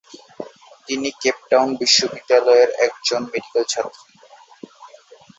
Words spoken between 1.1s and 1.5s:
Cape